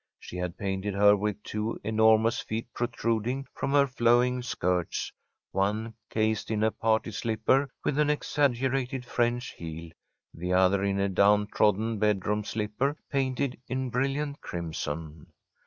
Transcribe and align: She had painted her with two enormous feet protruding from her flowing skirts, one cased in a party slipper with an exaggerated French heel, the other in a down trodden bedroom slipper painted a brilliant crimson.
She 0.19 0.37
had 0.37 0.57
painted 0.57 0.95
her 0.95 1.15
with 1.15 1.43
two 1.43 1.79
enormous 1.83 2.39
feet 2.39 2.73
protruding 2.73 3.45
from 3.53 3.71
her 3.73 3.85
flowing 3.85 4.41
skirts, 4.41 5.13
one 5.51 5.93
cased 6.09 6.49
in 6.49 6.63
a 6.63 6.71
party 6.71 7.11
slipper 7.11 7.69
with 7.85 7.99
an 7.99 8.09
exaggerated 8.09 9.05
French 9.05 9.51
heel, 9.53 9.91
the 10.33 10.53
other 10.53 10.83
in 10.83 10.99
a 10.99 11.07
down 11.07 11.45
trodden 11.53 11.99
bedroom 11.99 12.43
slipper 12.43 12.97
painted 13.11 13.61
a 13.69 13.75
brilliant 13.89 14.41
crimson. 14.41 15.27